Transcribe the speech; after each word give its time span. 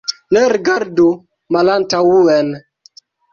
Ne 0.35 0.41
rigardu 0.53 1.05
malantaŭen. 1.57 2.51